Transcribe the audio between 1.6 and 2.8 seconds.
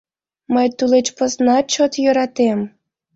чот йӧратем.